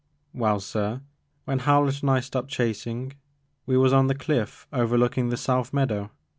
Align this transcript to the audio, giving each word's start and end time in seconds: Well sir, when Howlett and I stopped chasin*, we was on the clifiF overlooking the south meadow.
Well 0.33 0.59
sir, 0.59 1.01
when 1.45 1.59
Howlett 1.59 2.01
and 2.01 2.09
I 2.09 2.21
stopped 2.21 2.49
chasin*, 2.49 3.11
we 3.67 3.77
was 3.77 3.93
on 3.93 4.07
the 4.07 4.15
clifiF 4.15 4.65
overlooking 4.73 5.29
the 5.29 5.37
south 5.37 5.73
meadow. 5.73 6.09